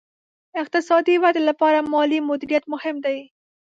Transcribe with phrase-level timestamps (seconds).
[0.61, 3.17] اقتصادي ودې لپاره مالي مدیریت مهم دی.